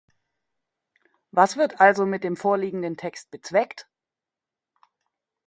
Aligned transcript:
Was 1.29 1.57
wird 1.57 1.79
also 1.79 2.07
mit 2.07 2.23
dem 2.23 2.35
vorliegenden 2.35 2.97
Text 2.97 3.29
bezweckt? 3.29 3.87